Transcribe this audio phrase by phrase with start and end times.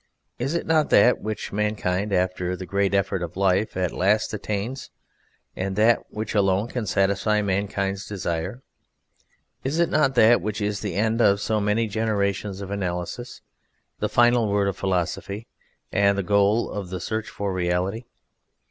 [0.39, 4.89] Is it not that which Mankind, after the great effort of life, at last attains,
[5.55, 8.63] and that which alone can satisfy Mankind's desire?
[9.63, 13.41] Is it not that which is the end of so many generations of analysis,
[13.99, 15.45] the final word of Philosophy,
[15.91, 18.05] and the goal of the search for reality?